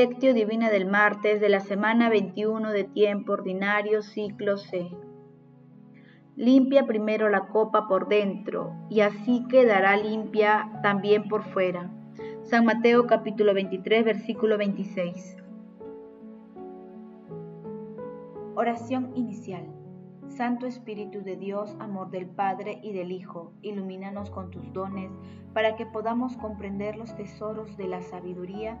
[0.00, 4.90] Lectio Divina del martes de la semana 21 de tiempo ordinario ciclo C.
[6.36, 11.90] Limpia primero la copa por dentro y así quedará limpia también por fuera.
[12.44, 15.36] San Mateo capítulo 23 versículo 26.
[18.54, 19.66] Oración inicial.
[20.28, 25.10] Santo Espíritu de Dios, amor del Padre y del Hijo, ilumínanos con tus dones
[25.52, 28.80] para que podamos comprender los tesoros de la sabiduría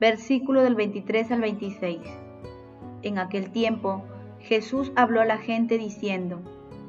[0.00, 2.00] versículo del 23 al 26.
[3.02, 4.02] En aquel tiempo
[4.40, 6.40] Jesús habló a la gente diciendo,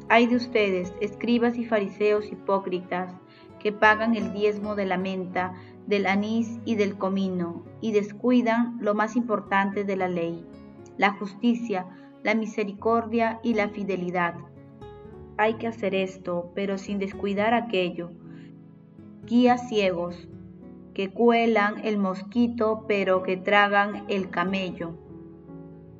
[0.08, 3.14] Hay de ustedes, escribas y fariseos hipócritas,
[3.60, 5.54] que pagan el diezmo de la menta,
[5.86, 10.46] del anís y del comino, y descuidan lo más importante de la ley,
[10.98, 11.88] la justicia,
[12.24, 14.36] la misericordia y la fidelidad.
[15.38, 18.12] Hay que hacer esto, pero sin descuidar aquello.
[19.26, 20.28] Guías ciegos,
[21.02, 24.94] que cuelan el mosquito pero que tragan el camello.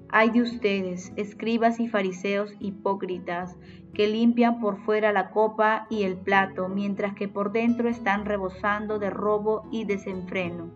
[0.10, 3.58] Hay de ustedes, escribas y fariseos hipócritas,
[3.96, 9.00] que limpian por fuera la copa y el plato, mientras que por dentro están rebosando
[9.00, 10.70] de robo y desenfreno.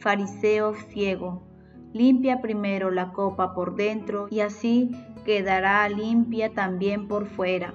[0.00, 1.42] Fariseo ciego,
[1.94, 4.90] limpia primero la copa por dentro y así
[5.24, 7.72] quedará limpia también por fuera.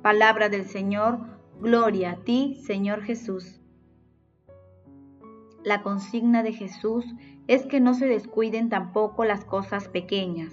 [0.00, 1.18] Palabra del Señor,
[1.60, 3.61] gloria a ti, Señor Jesús.
[5.64, 7.04] La consigna de Jesús
[7.46, 10.52] es que no se descuiden tampoco las cosas pequeñas.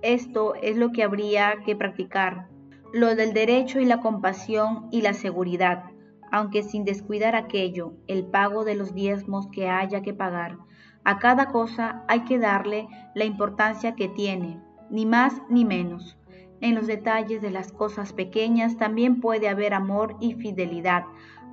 [0.00, 2.48] Esto es lo que habría que practicar,
[2.92, 5.84] lo del derecho y la compasión y la seguridad,
[6.32, 10.58] aunque sin descuidar aquello, el pago de los diezmos que haya que pagar.
[11.04, 16.16] A cada cosa hay que darle la importancia que tiene, ni más ni menos.
[16.60, 21.04] En los detalles de las cosas pequeñas también puede haber amor y fidelidad,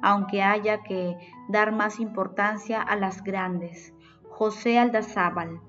[0.03, 3.93] aunque haya que dar más importancia a las grandes.
[4.29, 5.61] José Aldazábal.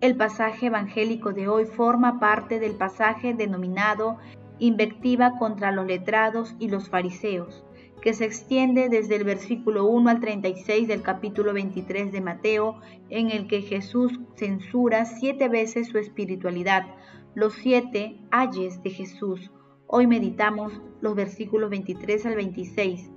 [0.00, 4.18] El pasaje evangélico de hoy forma parte del pasaje denominado
[4.60, 7.64] Invectiva contra los letrados y los fariseos,
[8.02, 12.78] que se extiende desde el versículo 1 al 36 del capítulo 23 de Mateo,
[13.08, 16.86] en el que Jesús censura siete veces su espiritualidad,
[17.34, 19.50] los siete ayes de Jesús.
[19.86, 23.10] Hoy meditamos los versículos 23 al 26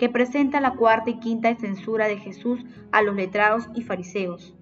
[0.00, 4.56] que presenta la cuarta y quinta censura de Jesús a los letrados y fariseos.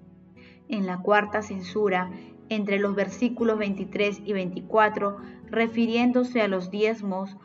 [0.69, 2.11] En la cuarta censura,
[2.49, 5.17] entre los versículos 23 y 24,
[5.47, 7.37] refiriéndose a los diezmos,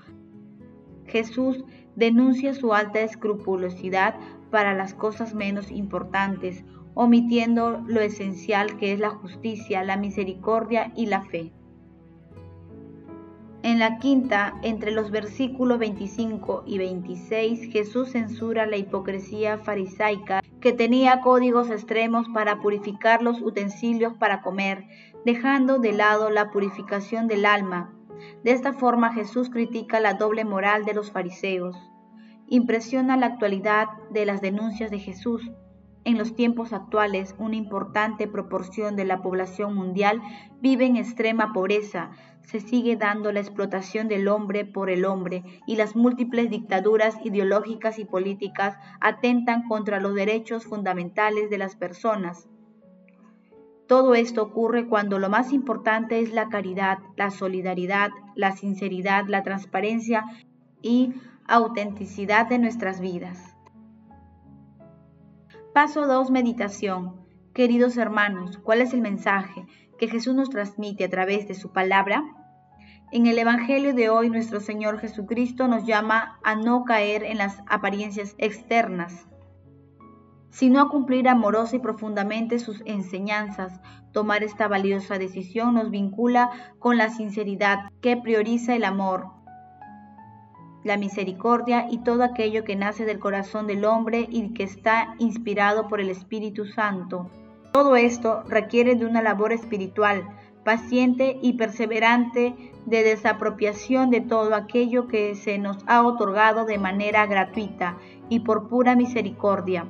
[1.06, 1.66] Jesús
[1.96, 4.16] denuncia su alta escrupulosidad
[4.50, 6.66] para las cosas menos importantes,
[6.96, 11.54] omitiendo lo esencial que es la justicia, la misericordia y la fe.
[13.64, 20.74] En la quinta, entre los versículos 25 y 26, Jesús censura la hipocresía farisaica que
[20.74, 24.84] tenía códigos extremos para purificar los utensilios para comer,
[25.24, 27.94] dejando de lado la purificación del alma.
[28.44, 31.78] De esta forma Jesús critica la doble moral de los fariseos.
[32.50, 35.42] Impresiona la actualidad de las denuncias de Jesús.
[36.06, 40.22] En los tiempos actuales, una importante proporción de la población mundial
[40.60, 45.78] vive en extrema pobreza, se sigue dando la explotación del hombre por el hombre y
[45.78, 52.50] las múltiples dictaduras ideológicas y políticas atentan contra los derechos fundamentales de las personas.
[53.88, 59.44] Todo esto ocurre cuando lo más importante es la caridad, la solidaridad, la sinceridad, la
[59.44, 60.26] transparencia
[60.82, 61.14] y
[61.48, 63.53] autenticidad de nuestras vidas.
[65.74, 66.30] Paso 2.
[66.30, 67.16] Meditación.
[67.52, 69.66] Queridos hermanos, ¿cuál es el mensaje?
[69.98, 72.24] que Jesús nos transmite a través de su palabra,
[73.12, 77.58] en el Evangelio de hoy nuestro Señor Jesucristo nos llama a no caer en las
[77.68, 79.28] apariencias externas,
[80.52, 83.82] sino a cumplir amorosa y profundamente sus enseñanzas.
[84.12, 89.28] Tomar esta valiosa decisión nos vincula con la sinceridad que prioriza el amor,
[90.84, 95.88] la misericordia y todo aquello que nace del corazón del hombre y que está inspirado
[95.88, 97.30] por el Espíritu Santo.
[97.72, 100.28] Todo esto requiere de una labor espiritual,
[100.64, 107.26] paciente y perseverante de desapropiación de todo aquello que se nos ha otorgado de manera
[107.26, 107.98] gratuita
[108.30, 109.88] y por pura misericordia.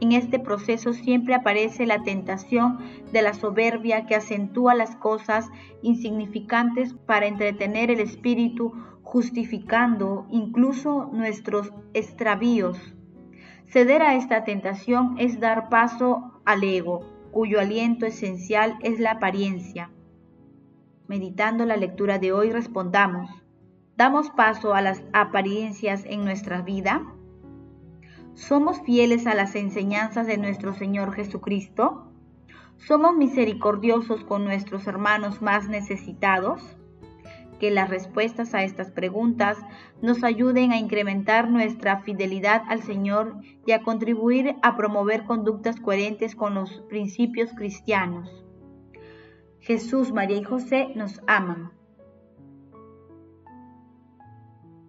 [0.00, 2.78] En este proceso siempre aparece la tentación
[3.12, 5.48] de la soberbia que acentúa las cosas
[5.82, 8.72] insignificantes para entretener el espíritu,
[9.06, 12.76] justificando incluso nuestros extravíos.
[13.68, 19.90] Ceder a esta tentación es dar paso al ego, cuyo aliento esencial es la apariencia.
[21.06, 23.30] Meditando la lectura de hoy respondamos,
[23.96, 27.06] ¿damos paso a las apariencias en nuestra vida?
[28.34, 32.10] ¿Somos fieles a las enseñanzas de nuestro Señor Jesucristo?
[32.76, 36.76] ¿Somos misericordiosos con nuestros hermanos más necesitados?
[37.58, 39.58] Que las respuestas a estas preguntas
[40.02, 46.34] nos ayuden a incrementar nuestra fidelidad al Señor y a contribuir a promover conductas coherentes
[46.34, 48.44] con los principios cristianos.
[49.60, 51.72] Jesús, María y José nos aman.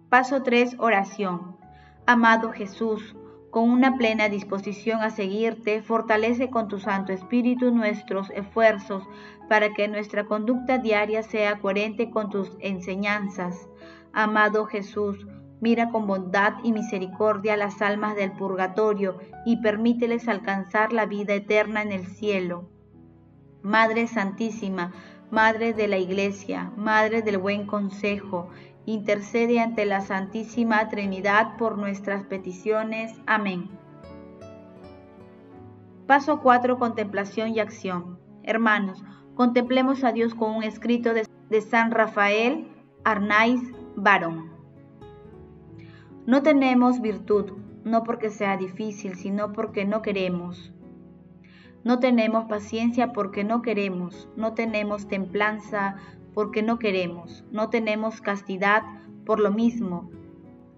[0.08, 0.76] Paso 3.
[0.78, 1.56] Oración.
[2.06, 3.14] Amado Jesús,
[3.58, 9.02] con una plena disposición a seguirte, fortalece con tu Santo Espíritu nuestros esfuerzos
[9.48, 13.68] para que nuestra conducta diaria sea coherente con tus enseñanzas.
[14.12, 15.26] Amado Jesús,
[15.60, 21.82] mira con bondad y misericordia las almas del purgatorio y permíteles alcanzar la vida eterna
[21.82, 22.68] en el cielo.
[23.62, 24.92] Madre Santísima,
[25.32, 28.50] Madre de la Iglesia, Madre del Buen Consejo,
[28.92, 33.12] intercede ante la Santísima Trinidad por nuestras peticiones.
[33.26, 33.68] Amén.
[36.06, 36.78] Paso 4.
[36.78, 38.18] Contemplación y acción.
[38.44, 39.04] Hermanos,
[39.34, 42.66] contemplemos a Dios con un escrito de, San Rafael
[43.04, 43.60] Arnaiz
[43.94, 44.50] Barón.
[46.24, 47.52] No tenemos virtud,
[47.84, 50.72] no porque sea difícil, sino porque no queremos.
[51.84, 55.96] No tenemos paciencia porque no queremos, no tenemos templanza
[56.38, 58.84] porque no queremos, no tenemos castidad
[59.26, 60.08] por lo mismo.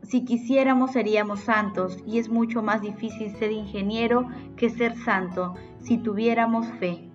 [0.03, 4.27] Si quisiéramos seríamos santos y es mucho más difícil ser ingeniero
[4.57, 7.11] que ser santo si tuviéramos fe.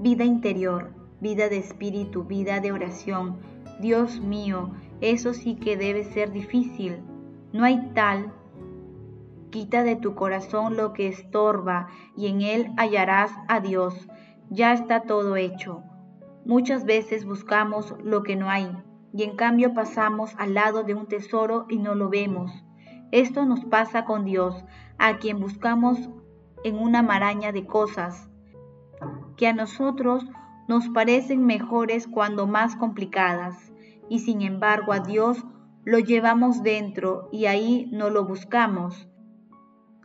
[0.00, 3.36] Vida interior, vida de espíritu, vida de oración.
[3.80, 6.96] Dios mío, eso sí que debe ser difícil.
[7.52, 8.32] No hay tal.
[9.50, 14.08] Quita de tu corazón lo que estorba y en él hallarás a Dios.
[14.48, 15.84] Ya está todo hecho.
[16.44, 18.70] Muchas veces buscamos lo que no hay
[19.12, 22.50] y en cambio pasamos al lado de un tesoro y no lo vemos.
[23.12, 24.64] Esto nos pasa con Dios,
[24.98, 25.98] a quien buscamos
[26.64, 28.30] en una maraña de cosas
[29.36, 30.24] que a nosotros
[30.68, 33.72] nos parecen mejores cuando más complicadas,
[34.08, 35.44] y sin embargo a Dios
[35.84, 39.08] lo llevamos dentro y ahí no lo buscamos.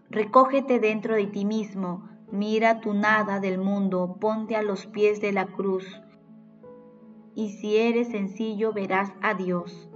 [0.10, 5.34] Recógete dentro de ti mismo, mira tu nada del mundo, ponte a los pies de
[5.34, 6.02] la cruz
[7.36, 9.90] y si eres sencillo verás a Dios.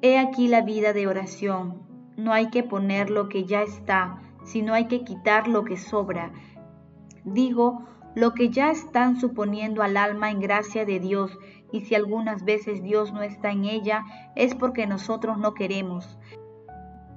[0.00, 1.82] He aquí la vida de oración.
[2.16, 6.32] No hay que poner lo que ya está, sino hay que quitar lo que sobra.
[7.24, 7.82] Digo,
[8.14, 11.36] lo que ya están suponiendo al alma en gracia de Dios,
[11.72, 14.04] y si algunas veces Dios no está en ella,
[14.36, 16.18] es porque nosotros no queremos.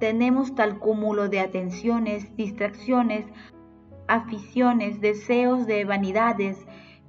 [0.00, 3.26] Tenemos tal cúmulo de atenciones, distracciones,
[4.08, 6.66] aficiones, deseos de vanidades,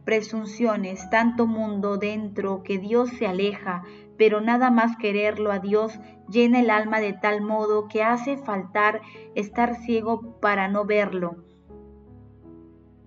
[0.10, 3.84] presunciones, tanto mundo dentro que Dios se aleja,
[4.18, 9.02] pero nada más quererlo a Dios llena el alma de tal modo que hace faltar
[9.36, 11.36] estar ciego para no verlo.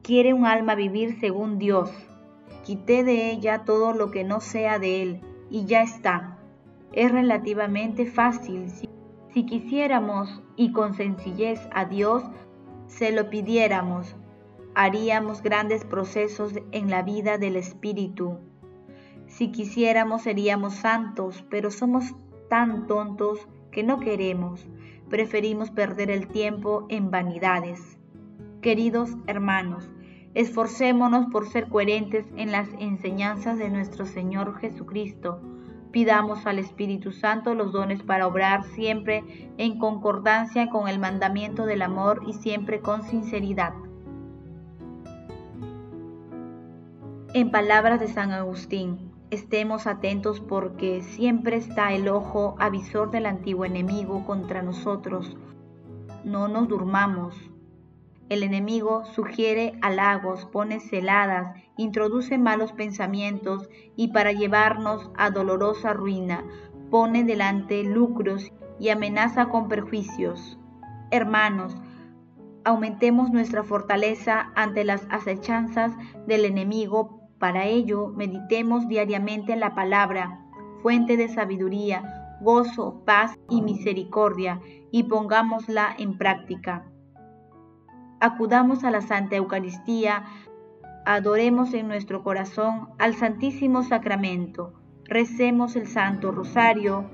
[0.02, 1.90] Quiere un alma vivir según Dios.
[2.62, 6.38] Quité de ella todo lo que no sea de Él y ya está.
[6.92, 8.70] Es relativamente fácil.
[8.70, 8.88] Si,
[9.34, 12.22] si quisiéramos y con sencillez a Dios,
[12.86, 14.14] se lo pidiéramos,
[14.74, 18.38] haríamos grandes procesos en la vida del Espíritu.
[19.26, 22.14] Si quisiéramos seríamos santos, pero somos
[22.48, 24.66] tan tontos que no queremos.
[25.08, 27.98] Preferimos perder el tiempo en vanidades.
[28.60, 29.90] Queridos hermanos,
[30.34, 35.40] esforcémonos por ser coherentes en las enseñanzas de nuestro Señor Jesucristo.
[35.90, 41.82] Pidamos al Espíritu Santo los dones para obrar siempre en concordancia con el mandamiento del
[41.82, 43.74] amor y siempre con sinceridad.
[47.34, 53.64] En palabras de San Agustín, estemos atentos porque siempre está el ojo avisor del antiguo
[53.64, 55.34] enemigo contra nosotros.
[56.24, 57.34] No nos durmamos.
[58.28, 66.44] El enemigo sugiere halagos, pone celadas, introduce malos pensamientos y para llevarnos a dolorosa ruina,
[66.90, 70.58] pone delante lucros y amenaza con perjuicios.
[71.10, 71.74] Hermanos,
[72.62, 75.94] aumentemos nuestra fortaleza ante las acechanzas
[76.26, 80.38] del enemigo para ello, meditemos diariamente en la palabra,
[80.80, 84.60] fuente de sabiduría, gozo, paz y misericordia
[84.92, 86.86] y pongámosla en práctica.
[88.20, 90.22] Acudamos a la Santa Eucaristía,
[91.04, 94.74] adoremos en nuestro corazón al Santísimo Sacramento,
[95.06, 97.10] recemos el Santo Rosario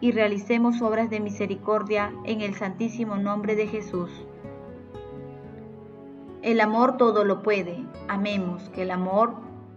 [0.00, 4.12] y realicemos obras de misericordia en el Santísimo Nombre de Jesús.
[6.40, 7.84] El amor todo lo puede.
[8.06, 9.50] Amemos que el amor